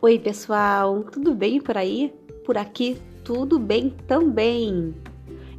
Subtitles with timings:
[0.00, 2.14] Oi, pessoal, tudo bem por aí?
[2.46, 4.94] Por aqui, tudo bem também.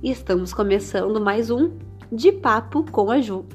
[0.02, 1.78] Estamos começando mais um
[2.10, 3.46] De Papo com a Ju.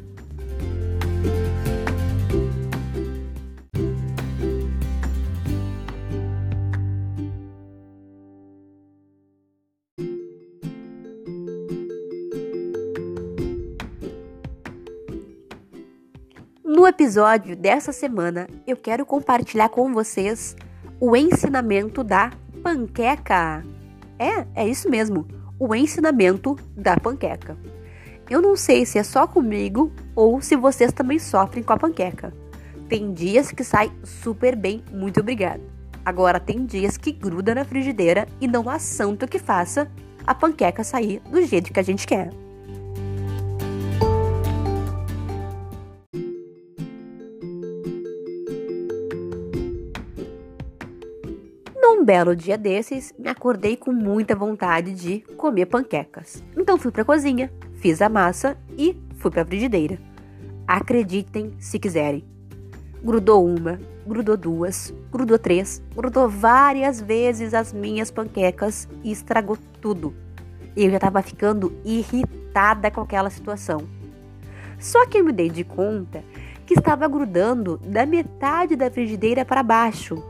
[16.63, 20.55] No episódio dessa semana, eu quero compartilhar com vocês
[21.01, 22.31] o ensinamento da
[22.63, 23.63] panqueca.
[24.19, 25.27] É, é isso mesmo,
[25.59, 27.57] o ensinamento da panqueca.
[28.29, 32.33] Eu não sei se é só comigo ou se vocês também sofrem com a panqueca.
[32.89, 35.61] Tem dias que sai super bem, muito obrigada.
[36.05, 39.91] Agora tem dias que gruda na frigideira e não há santo que faça
[40.27, 42.31] a panqueca sair do jeito que a gente quer.
[52.05, 56.45] Num belo dia desses, me acordei com muita vontade de comer panquecas.
[56.55, 59.99] Então fui para a cozinha, fiz a massa e fui para a frigideira.
[60.67, 62.23] Acreditem se quiserem.
[63.03, 70.15] Grudou uma, grudou duas, grudou três, grudou várias vezes as minhas panquecas e estragou tudo.
[70.77, 73.81] Eu já estava ficando irritada com aquela situação.
[74.79, 76.23] Só que eu me dei de conta
[76.67, 80.23] que estava grudando da metade da frigideira para baixo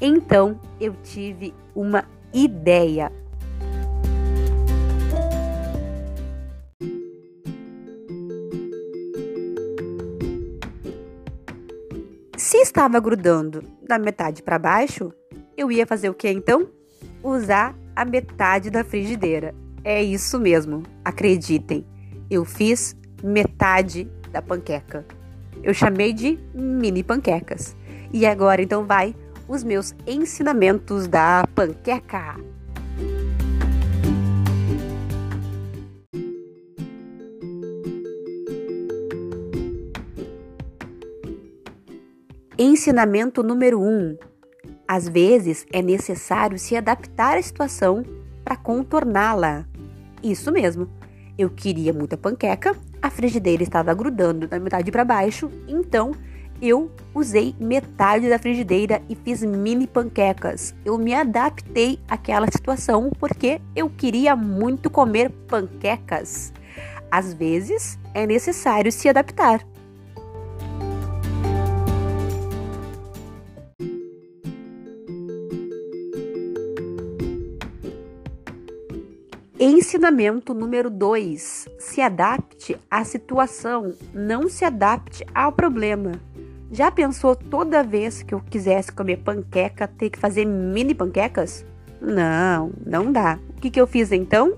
[0.00, 3.12] então eu tive uma ideia.
[12.36, 15.12] Se estava grudando da metade para baixo,
[15.56, 16.68] eu ia fazer o que então?
[17.22, 19.54] Usar a metade da frigideira.
[19.84, 21.86] É isso mesmo, acreditem.
[22.30, 25.04] Eu fiz metade da panqueca.
[25.62, 27.76] Eu chamei de mini panquecas.
[28.12, 29.14] E agora então vai
[29.50, 32.36] os meus ensinamentos da panqueca.
[42.56, 43.82] Ensinamento número 1.
[43.82, 44.16] Um.
[44.86, 48.04] Às vezes é necessário se adaptar à situação
[48.44, 49.66] para contorná-la.
[50.22, 50.88] Isso mesmo.
[51.36, 56.12] Eu queria muita panqueca, a frigideira estava grudando da metade para baixo, então
[56.60, 60.74] eu usei metade da frigideira e fiz mini panquecas.
[60.84, 66.52] Eu me adaptei àquela situação porque eu queria muito comer panquecas.
[67.10, 69.66] Às vezes é necessário se adaptar.
[79.62, 86.12] Ensinamento número 2: se adapte à situação, não se adapte ao problema.
[86.72, 91.64] Já pensou toda vez que eu quisesse comer panqueca ter que fazer mini panquecas?
[92.00, 93.40] Não, não dá.
[93.56, 94.56] O que, que eu fiz então?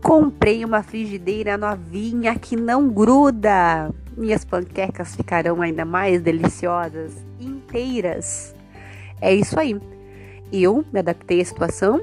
[0.00, 3.92] Comprei uma frigideira novinha que não gruda.
[4.16, 8.54] Minhas panquecas ficarão ainda mais deliciosas, inteiras.
[9.20, 9.78] É isso aí.
[10.52, 12.00] Eu me adaptei à situação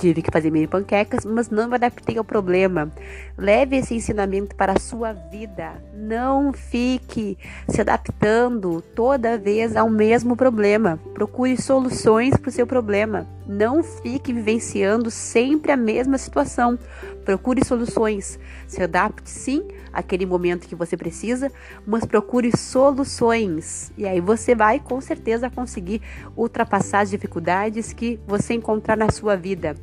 [0.00, 2.90] Tive que fazer mini panquecas, mas não me adaptei ao problema.
[3.36, 5.74] Leve esse ensinamento para a sua vida.
[5.92, 7.36] Não fique
[7.68, 10.98] se adaptando toda vez ao mesmo problema.
[11.12, 13.26] Procure soluções para o seu problema.
[13.46, 16.78] Não fique vivenciando sempre a mesma situação.
[17.24, 18.38] Procure soluções.
[18.66, 21.50] Se adapte sim àquele momento que você precisa,
[21.86, 23.92] mas procure soluções.
[23.96, 26.00] E aí você vai com certeza conseguir
[26.36, 29.76] ultrapassar as dificuldades que você encontrar na sua vida.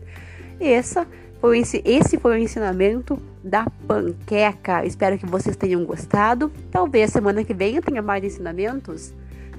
[0.60, 1.08] Essa
[1.40, 4.86] foi esse, foi o ensinamento da panqueca.
[4.86, 6.52] Espero que vocês tenham gostado.
[6.72, 9.14] Talvez semana que vem eu tenha mais ensinamentos.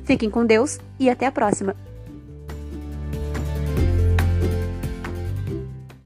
[0.05, 1.77] Fiquem com Deus e até a próxima.